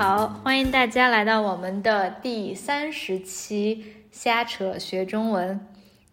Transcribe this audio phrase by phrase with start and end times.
[0.00, 5.58] 好，欢迎大家来到我们的第三十期瞎扯学中文。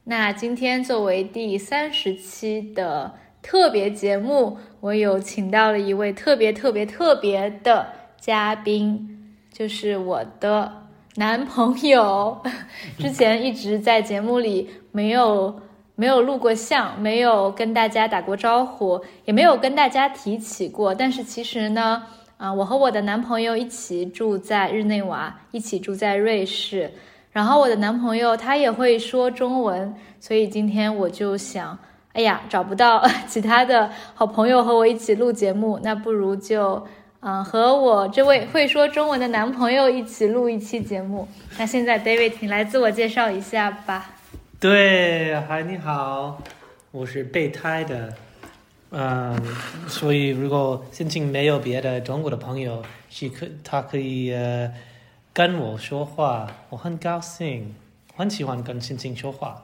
[0.05, 7.85] 那今天作为第三十期的特别节目，我有请到了一位特别特别特别的
[8.19, 12.41] 嘉宾，就是我的男朋友。
[12.97, 15.61] 之前一直在节目里没有
[15.93, 20.95] 没有录过像，没有跟大家打过招呼，也没有跟大家提起过。
[20.95, 22.07] 但是其实呢，
[22.37, 26.91] 啊，我和我的男朋友一起住在日内瓦，一起住在瑞士。
[27.31, 31.77] 然后我的男朋友他也会说中文，所以今天我就想，
[32.13, 36.85] 哎呀，找不到 其他的好朋友和我一起录节目，那不如就，
[37.21, 41.27] 嗯，和我这位会说中文的男朋友一起录一期节目。
[41.57, 44.11] 那现在 David，你来自我介绍一下吧。
[44.59, 46.41] 对，嗨，你好，
[46.91, 48.13] 我是备胎的，
[48.91, 49.37] 嗯，
[49.87, 54.71] 所以如果心情没有别的中国的朋友，是可他可以呃。
[55.37, 57.75] 跟我说话，我很高兴，
[58.15, 59.61] 很喜欢跟心情说话。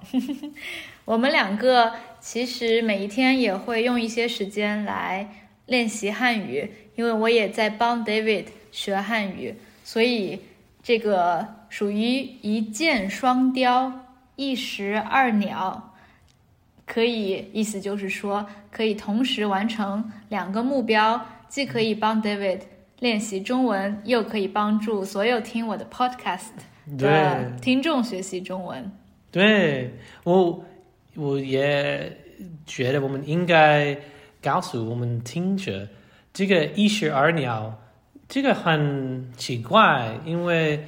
[1.06, 10.42] 我们两个其实每一天也会用一些时间来练习汉语，因为我也在帮 David 学汉语，所以
[10.84, 13.94] 这个属于一箭双雕、
[14.36, 15.91] 一石二鸟，
[16.92, 22.60] 可以意思就是说可以同时完成两个目标，既可以帮 David。
[23.00, 26.52] 练习中文又可以帮助所有听我的 podcast
[27.00, 28.92] 的听众学习中文。
[29.32, 29.92] 对
[30.24, 30.64] 我，
[31.16, 32.16] 我也
[32.68, 33.98] 觉得我们应该
[34.40, 35.88] 告诉我们听者，
[36.32, 37.76] 这个一石二鸟，
[38.28, 40.80] 这个很奇怪，因为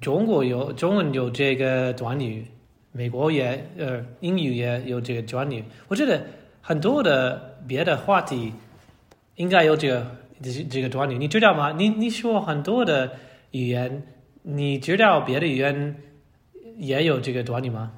[0.00, 2.44] 中国有中文有这个短语，
[2.96, 5.62] 美国也呃英语也有这个短语。
[5.88, 6.24] 我觉得
[6.62, 8.52] 很多的别的话题
[9.34, 10.06] 应该有这个。
[10.42, 11.72] 这这个短语你知道吗？
[11.72, 13.10] 你你说很多的
[13.52, 14.02] 语言，
[14.42, 15.96] 你知道别的语言
[16.76, 17.90] 也有这个短语吗？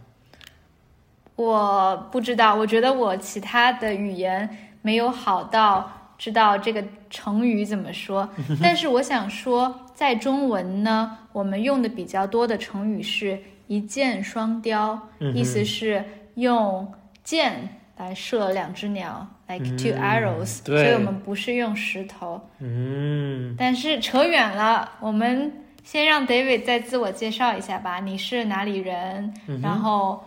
[1.35, 4.49] 我不知道，我觉得我其他的语言
[4.83, 8.29] 没有好到知道这个成语怎么说。
[8.63, 13.37] 但是我想说，在中文呢，我们用的比较多的成语是
[13.69, 15.01] 一箭双雕，
[15.33, 16.93] 意思是用
[17.23, 17.69] 箭。
[17.99, 22.41] 来射两只鸟，like two arrows，所以我们不是用石头。
[22.61, 25.53] 嗯，但是扯远了，我们
[25.83, 27.99] 先让 David 再自我介绍一下吧。
[27.99, 29.35] 你是哪里人？
[29.61, 30.23] 然后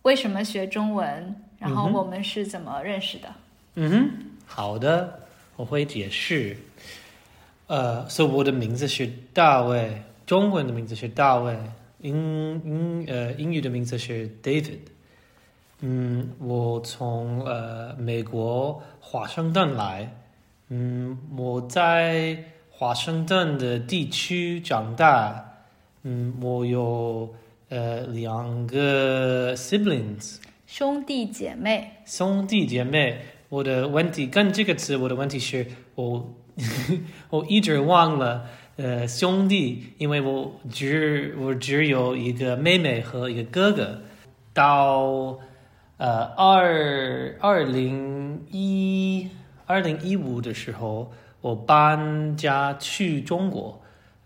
[0.00, 1.36] 为什么学中文？
[1.58, 3.28] 然后我们是怎么认识的？
[3.74, 4.10] 嗯哼，
[4.46, 5.20] 好的，
[5.56, 6.56] 我会解释。
[7.66, 11.54] 呃，所以我的名字是大卫，中文的名字是大卫，
[12.02, 14.78] 英英呃英语的名字是 David。
[15.80, 20.14] 嗯，我从呃美国华盛顿来，
[20.68, 25.62] 嗯，我在华盛顿的地区长大，
[26.02, 27.34] 嗯，我有
[27.70, 30.36] 呃两个 siblings
[30.66, 33.20] 兄弟姐妹，兄弟姐妹。
[33.48, 36.32] 我的问题跟这个词，我的问题是我
[37.30, 38.46] 我一直忘了
[38.80, 44.00] 呃兄弟，因为我只我只有一个妹妹和一个哥哥，
[44.54, 45.38] 到。
[46.02, 49.28] 呃，二二零一
[49.66, 53.78] 二零一五的时候，我搬家去中国。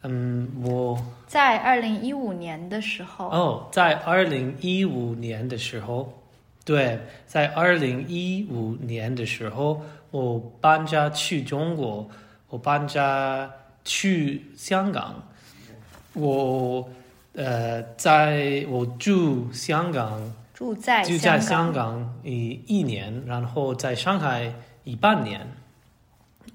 [0.04, 3.26] 嗯，我在二零一五年的时候。
[3.28, 6.12] 哦，在二零一五年的时候，
[6.64, 9.82] 对，在二零一五年的时候，
[10.12, 12.08] 我搬家去中国，
[12.50, 13.50] 我搬家
[13.84, 15.22] 去香港。
[16.14, 16.88] 我
[17.34, 20.34] 呃，在我住香港。
[20.54, 25.44] 住在住在香港一一年，然后在上海一半年，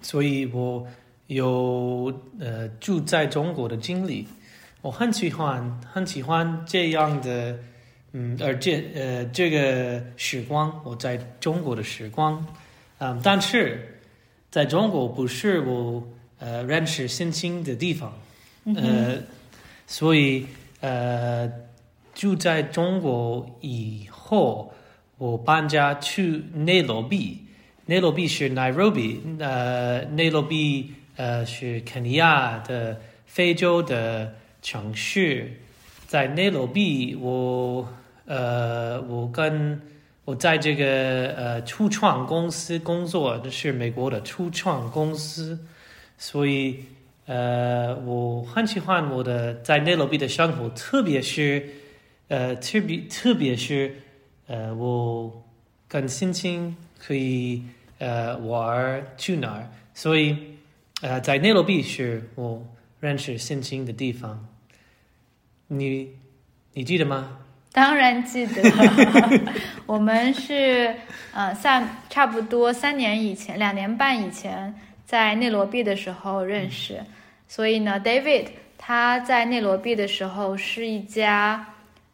[0.01, 0.87] 所以我
[1.27, 4.25] 有呃住在中国的经历，
[4.81, 7.59] 我很喜欢很喜欢这样的
[8.13, 12.43] 嗯，而这呃这个时光我在中国的时光，
[12.99, 13.99] 嗯，但是
[14.49, 16.01] 在中国不是我
[16.39, 18.13] 呃认识新兴的地方，
[18.75, 19.17] 呃，
[19.85, 20.47] 所以
[20.81, 21.51] 呃。
[22.15, 24.73] 住在中国以后，
[25.17, 27.37] 我搬家去内罗毕。
[27.85, 35.53] 内罗毕是 Nairobi，呃，内罗毕呃是肯尼亚的非洲的城市。
[36.07, 37.87] 在内罗毕，我
[38.25, 39.81] 呃，我跟
[40.25, 45.57] 我在这个呃初创公司工作，这是美国的初创公司，
[46.19, 46.83] 所以
[47.25, 51.67] 呃，我很喜欢我的在内罗毕的生活，特别是。
[52.31, 53.91] 呃，特别特别是，
[54.45, 55.43] 呃，我
[55.87, 57.63] 跟心情可以
[57.97, 60.37] 呃玩去哪儿，所以
[61.01, 62.63] 呃，在内罗毕是我
[62.99, 64.45] 认识心情的地方。
[65.65, 66.09] 你
[66.73, 67.39] 你记得吗？
[67.71, 68.61] 当然记得，
[69.87, 70.93] 我们是
[71.33, 74.71] 呃三差不多三年以前，两年半以前
[75.09, 77.03] 在内罗毕的时候认识。
[77.47, 78.45] 所以呢，David
[78.77, 81.65] 他在内罗毕的时候是一家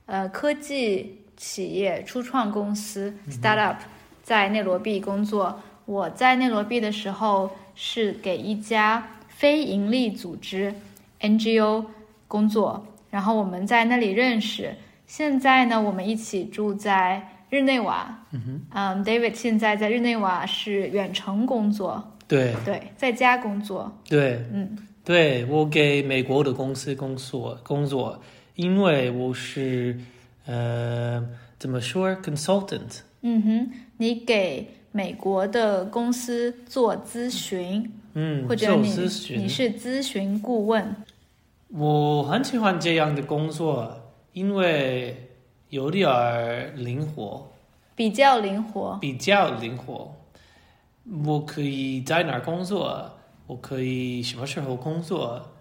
[0.05, 3.75] 呃科技企业初创公司 startup，
[4.23, 5.61] 在内罗毕工作。
[5.83, 10.73] 我在内罗毕的时候是给一家非盈利组织
[11.19, 11.85] NGO
[12.29, 12.81] 工作，
[13.11, 14.73] 然后我们在那里认识。
[15.05, 18.17] 现在呢，我们一起住在日内瓦。
[18.31, 23.91] 嗯哼，嗯，David 现在在日内瓦是远程工作，对对，在家工作。
[24.09, 28.19] 对嗯对，我给美国的公司工作工作，
[28.55, 29.99] 因为我是
[30.45, 31.23] 呃
[31.59, 33.01] 怎么说 consultant。
[33.21, 40.95] 嗯哼，你给美国的公司做咨询，嗯，或者你咨询你是咨询顾问。
[41.69, 43.95] 我很喜欢这样的工作，
[44.33, 45.29] 因为
[45.69, 47.51] 有点儿灵活，
[47.95, 48.97] 比较灵活。
[49.01, 50.15] 比较灵活。
[51.23, 53.11] 我可以在哪工作，
[53.47, 55.51] 我可以什么时候工作，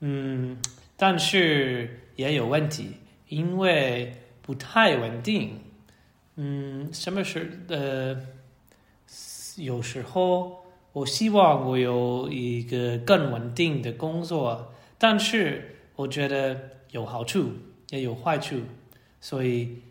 [0.00, 0.56] 嗯，
[0.96, 2.92] 但是也有问题，
[3.28, 5.60] 因为不太稳定。
[6.36, 8.16] 嗯，什么时呃，
[9.56, 16.58] 有时候我希望我有一个更稳定的工作，但是我觉得
[16.90, 17.52] 有好处
[17.90, 18.60] 也有坏处，
[19.20, 19.82] 所以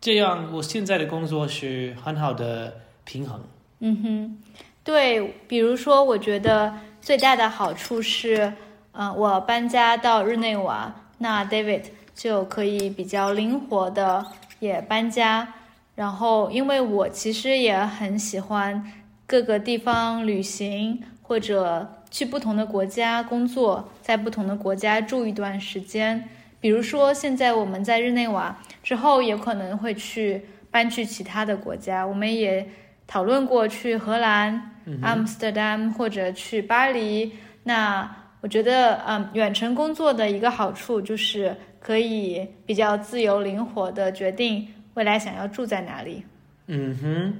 [0.00, 3.40] 这样我现在的工作是很好的平衡。
[3.84, 4.38] 嗯哼，
[4.84, 8.52] 对，比如说，我觉得最大的好处是，
[8.92, 11.82] 嗯、我搬家到日内瓦，那 David
[12.14, 14.24] 就可以比较灵活的
[14.60, 15.52] 也搬家。
[15.96, 18.92] 然后，因为我其实也很喜欢
[19.26, 26.28] 各个地方旅行，或者去不同的国家工作，在不同的国家住一段时间。
[26.60, 30.40] 比如说，现在我们在日内瓦，之后也可能会去
[30.70, 32.06] 搬去其他的国家。
[32.06, 32.64] 我们也
[33.06, 34.70] 讨论过去荷兰、
[35.02, 37.32] 阿姆斯特丹或者去巴黎。
[37.62, 38.10] 那
[38.40, 46.24] 我觉得，嗯，远程工作的一个好处就是可以比较自由灵活的决定未来想要住在哪里。
[46.66, 47.34] 嗯哼，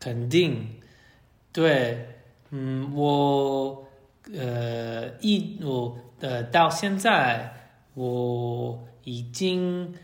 [0.00, 0.66] 肯定，
[1.52, 2.08] 对，
[2.50, 3.84] 嗯，我
[4.34, 7.52] 呃一我呃到现在
[7.94, 9.94] 我已经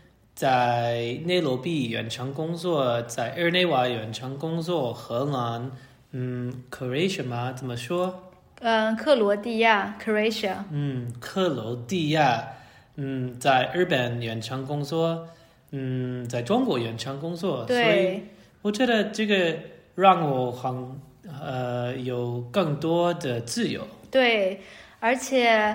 [0.43, 5.71] 在内罗毕远程工作，在日内瓦远程工作，荷兰，
[6.11, 7.53] 嗯，Croatia 吗？
[7.53, 8.33] 怎么说？
[8.59, 10.55] 嗯，克罗地亚 （Croatia）。
[10.69, 12.45] 嗯，克罗地亚，
[12.97, 15.29] 嗯，在日本远程工作，
[15.71, 18.23] 嗯，在中国远程工作，所以对，
[18.63, 19.55] 我觉得这个
[19.95, 20.99] 让我很
[21.41, 23.87] 呃有更多的自由。
[24.11, 24.59] 对，
[24.99, 25.73] 而且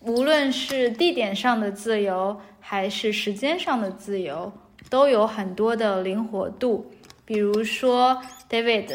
[0.00, 4.50] 无论是地点上的自由，还是时间上的自由，
[4.88, 6.90] 都有很多的灵活度。
[7.26, 8.18] 比如说
[8.48, 8.90] David，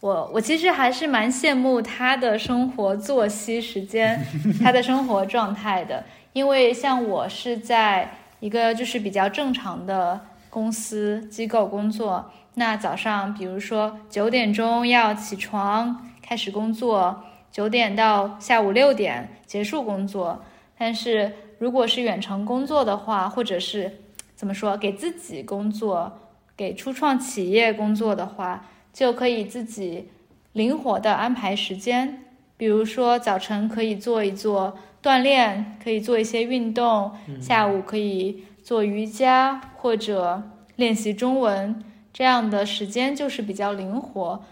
[0.00, 4.22] 我我其实还是蛮羡慕他的生活作息时间，
[4.62, 6.04] 他的生活状态的，
[6.34, 8.08] 因为像我是在
[8.40, 10.20] 一个就是比较正常的
[10.50, 17.24] 公司机构工作，那早上比如说九点钟要起床开始工作。
[17.52, 20.42] 九点到下午六点结束工作，
[20.76, 23.98] 但是如果是远程工作的话，或者是
[24.34, 26.18] 怎么说，给自己工作、
[26.56, 30.08] 给初创企业工作的话，就可以自己
[30.52, 32.24] 灵活的安排时间。
[32.56, 40.42] 比如说早晨可以做一做锻炼，可以做一些运动，下午可以做瑜伽或者
[40.76, 44.42] 练习中文，这样的时间就是比较灵活。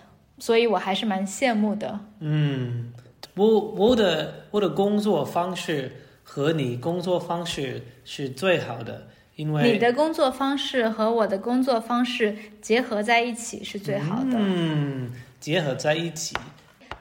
[0.40, 2.00] 所以我还是蛮羡慕的。
[2.18, 2.92] 嗯，
[3.34, 5.92] 我我的我的工作方式
[6.24, 9.06] 和你工作方式是最好的，
[9.36, 14.32] 因为你的工作方式和我的工作方式结合在一起是最好的。
[14.32, 16.34] 嗯，结合在一起。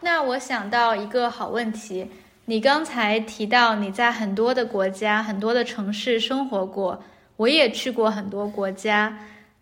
[0.02, 2.08] 那我想到一个好问题，
[2.46, 7.04] 你刚才提到你在很多的国家、很多的城市生活过，
[7.38, 9.20] 我也去过很多国家。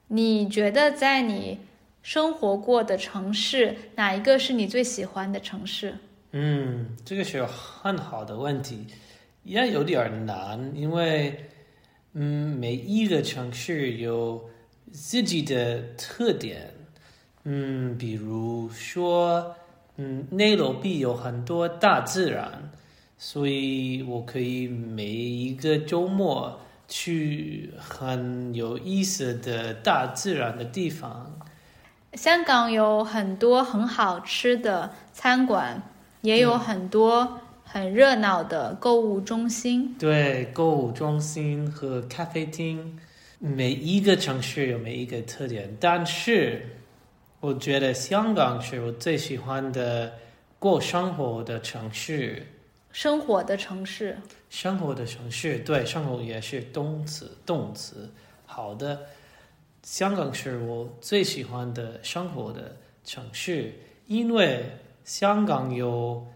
[0.10, 1.60] 你觉得在你
[2.08, 5.94] 生活过的城市，哪一个是你最喜欢的城市？
[6.32, 8.88] 嗯，这个是很好的问题，
[9.44, 11.38] 也有点难，因为
[12.14, 14.50] 嗯，每一个城市有
[14.94, 16.74] 自己的特点。
[17.44, 19.54] 嗯，比如说，
[19.98, 22.72] 嗯，内罗毕有很多大自然，
[23.18, 31.38] 所以我可以每一个周末去很有意思的大自然的地方。
[32.14, 35.82] 香港有很多很好吃的餐馆，
[36.22, 39.94] 也有很多很热闹的购物中心。
[40.00, 42.98] 对，购物中心和咖啡厅，
[43.40, 46.66] 每一个城市有每一个特点，但是
[47.40, 50.12] 我觉得香港是我最喜欢的
[50.58, 52.46] 过生活的城市。
[52.92, 54.18] 生活的城市，
[54.50, 58.10] 生活的城市，对，生活也是动词，动词。
[58.46, 59.00] 好的，
[59.88, 62.76] 香港是我最喜欢的生活的
[63.06, 63.74] 城市，
[64.06, 64.66] 因为
[65.06, 66.28] 香港有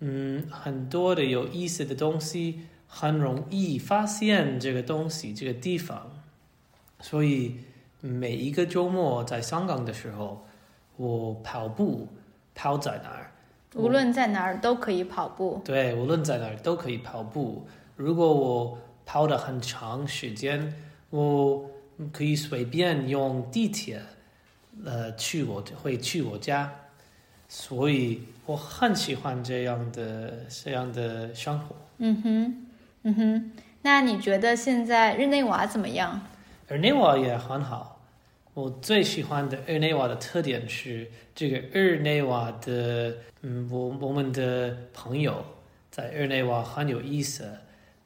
[0.00, 6.10] 嗯很多的有意思的东西，很容易发现这个东西这个地方，
[7.00, 7.58] 所以
[8.00, 10.46] 每一个周末在香港的时候，
[10.96, 12.08] 我跑步
[12.54, 13.32] 跑在哪儿？
[13.74, 15.60] 无论在哪儿都可以跑步。
[15.62, 17.66] 对，无论在哪儿都可以跑步。
[17.96, 20.74] 如果我跑的很长时间，
[21.10, 21.68] 我
[22.12, 24.00] 可以随便用地铁，
[24.84, 26.72] 呃，去我会去我家，
[27.48, 31.76] 所以我很喜欢这样的这样的生活。
[31.98, 32.66] 嗯哼，
[33.02, 33.52] 嗯哼。
[33.82, 36.20] 那你觉得现在日内瓦怎么样？
[36.68, 38.00] 日内瓦也很好。
[38.54, 45.44] 我最喜欢的日内瓦的特点是，这个日内瓦的，嗯，我我们的朋友
[45.90, 47.44] 在日内瓦很有意思，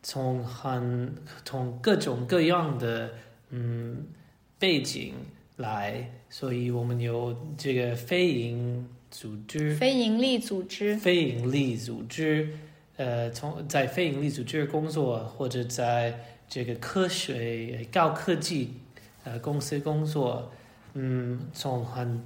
[0.02, 1.14] 从很
[1.44, 3.10] 从各种各样的
[3.50, 4.06] 嗯
[4.58, 5.14] 背景
[5.56, 12.50] 来，所以我们有这个非营组织，非盈利组织，非盈利组织，
[12.96, 18.74] 呃，从在非盈利组织工作或者在这个科学高科技。
[19.24, 20.50] 呃，公司工作，
[20.94, 22.22] 嗯，从很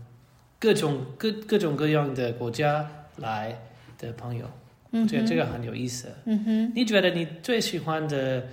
[0.61, 3.59] 各种各各种各样的国家来
[3.99, 4.49] 的朋友，
[4.93, 6.13] 嗯，这这个很有意思。
[6.27, 8.47] 嗯哼，你觉得你最喜欢的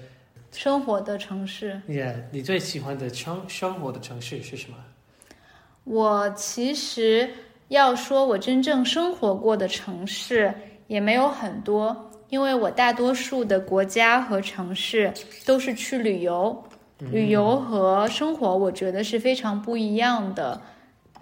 [0.51, 4.77] 生活的城市？Yeah，你最喜欢的生生活的城市是什么？
[5.84, 7.29] 我其实
[7.68, 10.53] 要说，我真正生活过的城市
[10.88, 15.13] 也没有很多，因为我大多数的国家和城市
[15.46, 16.63] 都是去旅游。
[17.00, 20.62] 旅游和生活，我觉得是非常不一样的。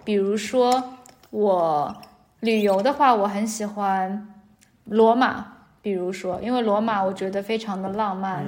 [0.04, 0.98] 比如说，
[1.30, 2.02] 我
[2.40, 4.34] 旅游的话，我很喜欢
[4.84, 5.57] 罗马。
[5.82, 8.44] 比如说，因为罗马我觉得非常的浪漫。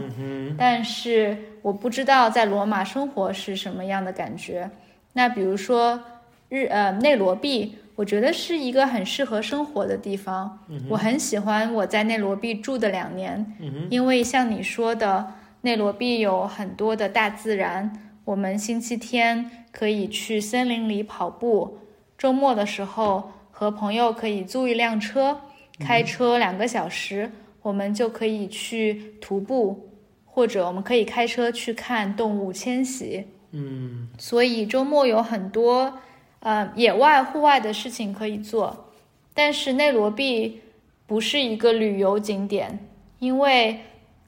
[0.59, 4.71] 但是我不知道在罗马生活是什么样的感觉。
[5.13, 6.01] 那比如说
[6.49, 10.59] 日呃内罗毕，我觉得是一个很适合生活的地方。
[10.89, 13.57] 我很喜欢我在内罗毕住的两年。
[13.91, 15.35] 因为像你说的。
[15.63, 17.93] 内罗毕有很多的大自然，
[18.25, 21.77] 我们星期天可以去森林里跑步，
[22.17, 25.39] 周末的时候和朋友可以租一辆车，
[25.81, 27.31] 开车两个小时，
[27.63, 29.89] 我们就可以去徒步，
[30.25, 33.27] 或者我们可以开车去看动物迁徙。
[33.53, 35.99] 嗯，所以周末有很多
[36.41, 38.87] 呃野外户外的事情可以做，
[39.35, 40.61] 但是内罗毕
[41.07, 42.79] 不是一个旅游景点，
[43.19, 43.81] 因为。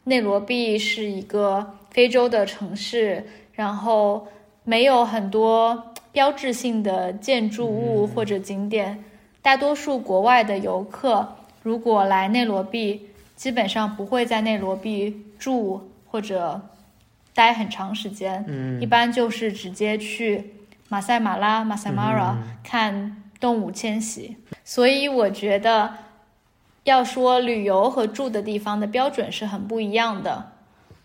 [0.04, 4.26] 内罗毕是一个非洲的城市，然后
[4.64, 9.04] 没有很多标志性的建筑物或者景点。
[9.40, 16.60] 大多数国外的游客如果来内罗毕，基本上不会在内罗毕住或者
[17.34, 18.44] 待很长时间。
[18.48, 20.54] 嗯，一般就是直接去
[20.88, 24.36] 马赛马拉 （Masai Mara） 看动物迁徙。
[24.64, 25.94] 所以我觉得。
[26.84, 30.50] 要说旅游和住的地方的标准是很不一样的。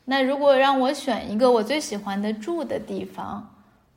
[0.05, 3.53] 那如果让我选一个我最喜欢的住的地方，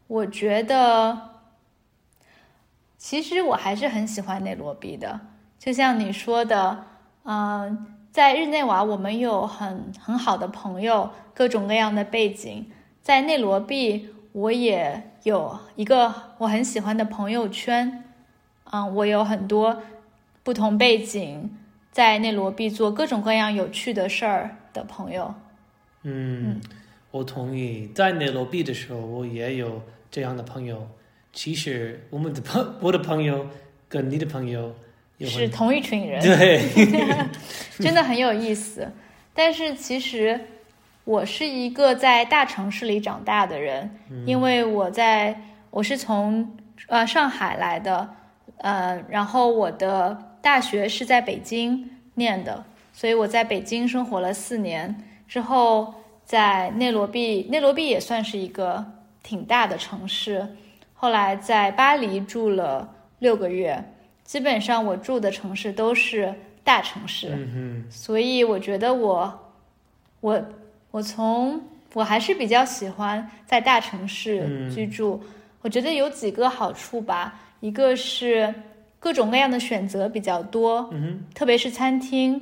[0.07, 1.31] 我觉得，
[2.99, 5.21] 其实我还是很喜欢内罗毕的。
[5.61, 6.87] 就像你说的，
[7.25, 12.71] 嗯，在日内瓦我们有很很好的朋友，各种各样的背景。
[13.03, 18.05] 在内罗毕，我也有一个我很喜欢的朋友圈。
[18.73, 19.83] 嗯，我有很多
[20.43, 21.55] 不同背景。
[21.93, 25.35] 在内罗毕做各种各样有趣的事儿的朋友，
[26.05, 26.59] 嗯，
[27.11, 27.91] 我同意。
[27.95, 30.89] 在内罗毕的时候，我也有这样的朋友。
[31.35, 33.47] 其实我们的朋，我的朋友
[33.89, 34.75] 跟你的朋友
[35.27, 36.63] 是同一群人，对，
[37.79, 38.91] 真的很有意思。
[39.35, 40.41] 但是其实
[41.05, 43.91] 我是一个在大城市里长大的人，
[44.27, 46.57] 因为我在我是从
[46.89, 48.09] 呃上海来的，
[48.59, 50.27] 呃，然后我的。
[50.43, 55.93] 大学是在北京念的，所以我在北京生活了四年之后，
[56.25, 58.83] 在内罗毕，内罗毕也算是一个
[59.23, 60.57] 挺大的城市。
[60.95, 63.85] 后来在巴黎住了六个月，
[64.31, 66.33] 基本上我住的城市都是
[66.63, 67.37] 大城市，
[67.91, 69.53] 所以我觉得我，
[70.21, 70.41] 我，
[70.93, 71.61] 我从
[71.95, 75.21] 我还是比较喜欢在大城市居住。
[75.63, 78.55] 我觉得有几个好处吧，一个是。
[79.03, 82.39] 各种各样的选择比较多，嗯特别是餐厅，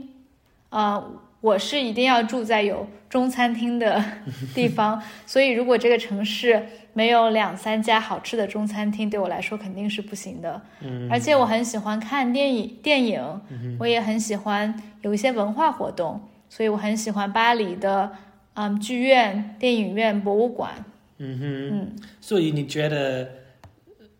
[0.70, 1.00] 呃，
[1.40, 4.02] 我是一定要住在有中餐厅的
[4.54, 10.60] 地方，所以如果这个城市没有两三家好吃的中餐厅，对我来说肯定是不行的。
[10.80, 13.40] 嗯，而且我很喜欢看电影，电影，
[13.78, 18.10] 我也很喜欢有一些文化活动，所以我很喜欢巴黎的
[18.54, 20.72] 嗯剧院、电影院、博物馆。
[21.18, 23.28] 嗯哼，嗯，所以你觉得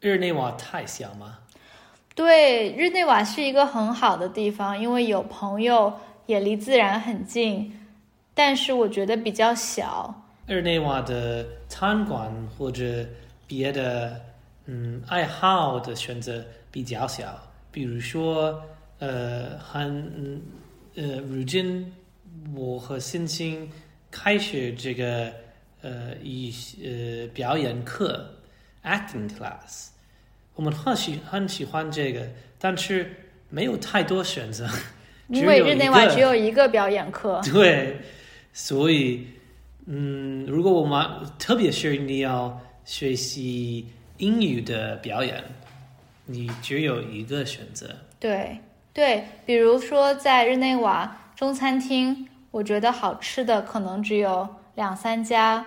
[0.00, 1.38] 日内瓦太小吗？
[2.14, 5.92] 对，日内瓦是一个很好的地方，因为有朋友，
[6.28, 7.72] 也离自然很近，
[8.34, 10.14] 但是我觉得比较小。
[10.46, 13.06] 日内瓦的餐馆或者
[13.46, 14.20] 别的
[14.66, 17.34] 嗯爱好的选择比较小，
[17.72, 18.62] 比如说
[18.98, 20.42] 呃，很
[20.96, 21.90] 呃，如今
[22.54, 23.66] 我和星星
[24.10, 25.32] 开始这个
[25.80, 26.52] 呃一
[26.84, 28.28] 呃表演课
[28.84, 29.88] acting class，
[30.54, 33.16] 我们很喜很喜欢这个，但是
[33.48, 34.68] 没有太多选择，
[35.28, 37.40] 因为日内瓦只有一个表演课。
[37.52, 37.98] 对，
[38.52, 39.26] 所以，
[39.86, 41.06] 嗯，如果我们
[41.38, 45.42] 特别是你要学习英语的表演，
[46.26, 47.86] 你只有一个选择。
[48.18, 48.58] 对
[48.92, 55.64] 对，比如说在日内瓦中餐厅，我觉得好吃的可能只有两三家。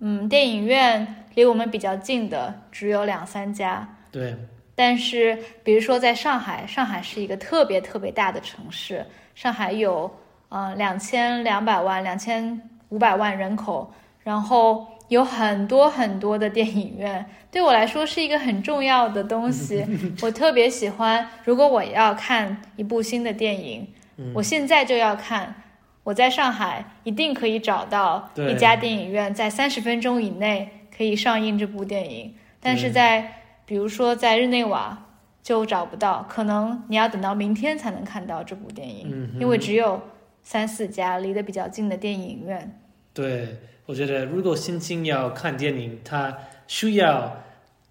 [0.00, 3.96] 嗯，电影院离我们比较近的只有两三家。
[4.12, 4.36] 对，
[4.74, 10.10] 但是，比如说在上海，上海是一个特别特别大的城市，上海有
[10.48, 19.86] 呃两千两百万、两千五百万人口，然后有很多很多的电影院，对我来说是一个很重要的东西。
[20.22, 23.86] 我特别喜欢，如果我要看一部新的电影，
[24.34, 25.54] 我现在就要看。
[26.02, 33.32] 我在上海一定可以找到一家电影院，在三十分钟以内可以上映这部电影，但是对在
[33.66, 35.06] 比如说在日内瓦
[35.42, 40.02] 就找不到，可能你要等到明天才能看到这部电影，嗯因为只有
[40.42, 42.80] 三四家离得比较近的电影院。
[43.12, 46.36] 对，我觉得如果心情要看电影，他
[46.66, 47.42] 需要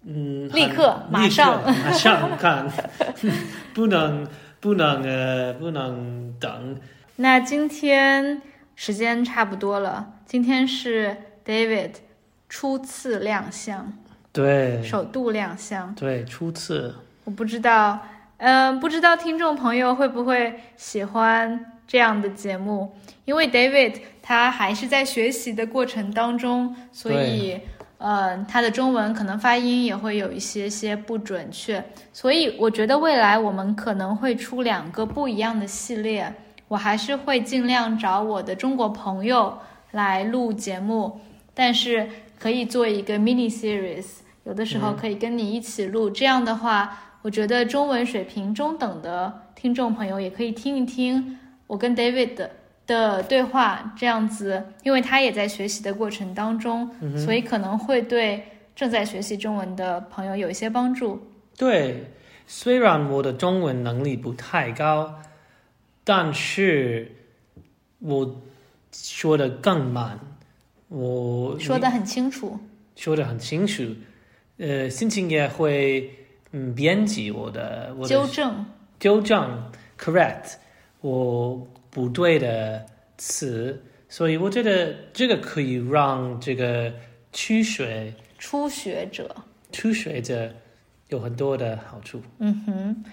[0.04, 2.68] 嗯立刻马上马上看，
[3.72, 4.26] 不能
[4.60, 6.78] 不能呃不能等。
[7.16, 8.42] 那今天
[8.74, 11.92] 时间差不多了，今天是 David
[12.48, 13.92] 初次亮相，
[14.34, 15.94] 对首度亮相。
[15.94, 16.92] 对，初次
[17.22, 18.00] 我不知道，
[18.38, 22.92] 嗯、不知道听众朋友会不会喜欢这样的节目？
[23.24, 27.60] 因为 David 他还是在学习的过程当中，所以，
[27.98, 31.82] 呃，他的中文可能发音也会有一些些不准确。
[32.12, 36.34] 所以我觉得未来我们可能会出两个不一样的系列，
[36.66, 39.56] 我还是会尽量找我的中国朋友
[39.92, 41.20] 来录节目，
[41.54, 44.04] 但是可以做一个 mini series，
[44.44, 46.98] 有的时候可以跟你一起录，这样的话。
[47.22, 52.50] 我觉得中文水平中等的听众朋友也可以听一听我跟 David 的
[52.86, 58.44] 的对话，这样子，因为他也在学习的过程当中，所以可能会对
[58.76, 61.18] 正在学习中文的朋友有一些帮助。
[61.56, 62.12] 对，
[62.46, 65.14] 虽然我的中文能力不太高，
[66.04, 67.10] 但是
[68.00, 68.42] 我
[68.92, 70.20] 说的更慢，
[70.88, 72.58] 我说的很清楚，
[72.94, 73.82] 说的很清楚，
[74.58, 76.10] 呃，心情也会
[76.52, 78.66] 嗯编辑我的我的纠正。
[79.00, 80.54] 纠正 correct
[81.00, 82.86] 我不对的
[83.18, 86.92] 词，所以我觉得这个可以让这个
[87.32, 89.34] 初学初学者，
[89.72, 90.50] 初学者
[91.08, 92.22] 有很多的好处。
[92.38, 93.04] 嗯哼。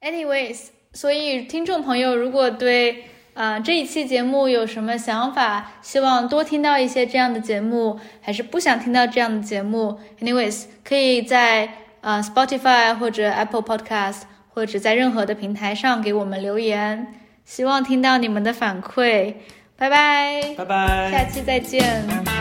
[0.00, 11.68] Anyways，所以听众朋友如果对呃这一期节目有什么想法，希望多听到一些这样的节目，还是不想听到这样的节目，anyways，可以在
[12.00, 19.34] 呃 Spotify 或者 Apple Podcast 或者在任何的平台上给我们留言，希望听到你们的反馈。
[19.76, 21.10] 拜拜，拜拜。
[21.10, 22.33] 下期再见。